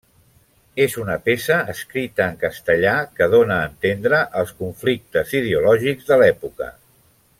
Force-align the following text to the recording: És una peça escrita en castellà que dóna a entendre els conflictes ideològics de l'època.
És 0.85 0.93
una 1.01 1.17
peça 1.25 1.57
escrita 1.73 2.25
en 2.31 2.39
castellà 2.45 2.95
que 3.19 3.27
dóna 3.35 3.59
a 3.59 3.67
entendre 3.73 4.23
els 4.41 4.55
conflictes 4.63 5.37
ideològics 5.43 6.09
de 6.11 6.19
l'època. 6.23 6.73